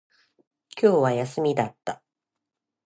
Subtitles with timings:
[0.81, 2.01] 今日は休みだった